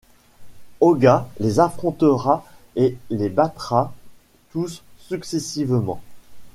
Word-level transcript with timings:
Oga 0.79 1.27
les 1.39 1.59
affrontera 1.59 2.43
et 2.75 2.97
les 3.11 3.29
battra 3.29 3.93
tous 4.49 4.81
successivement. 4.97 6.01